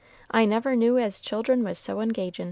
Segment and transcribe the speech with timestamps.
[0.31, 2.39] I never knew as children was so engagin'!"